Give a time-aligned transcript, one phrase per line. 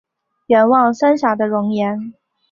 [0.47, 2.11] 远望三峡的容颜